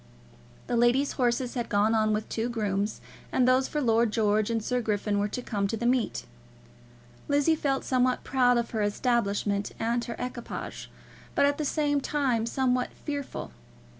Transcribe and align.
The 0.65 0.75
ladies' 0.75 1.11
horses 1.11 1.53
had 1.53 1.69
gone 1.69 1.93
on 1.93 2.11
with 2.11 2.27
two 2.27 2.49
grooms, 2.49 3.01
and 3.31 3.47
those 3.47 3.67
for 3.67 3.79
Lord 3.79 4.11
George 4.11 4.49
and 4.49 4.63
Sir 4.63 4.81
Griffin 4.81 5.19
were 5.19 5.27
to 5.27 5.43
come 5.43 5.67
to 5.67 5.77
the 5.77 5.85
meet. 5.85 6.25
Lizzie 7.27 7.55
felt 7.55 7.83
somewhat 7.83 8.23
proud 8.23 8.57
of 8.57 8.71
her 8.71 8.81
establishment 8.81 9.73
and 9.77 10.03
her 10.05 10.15
equipage; 10.17 10.89
but 11.35 11.45
at 11.45 11.59
the 11.59 11.65
same 11.65 12.01
time 12.01 12.47
somewhat 12.47 12.89
fearful. 13.05 13.51